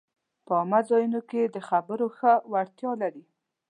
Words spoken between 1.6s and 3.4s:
خبرو ښه وړتیا لري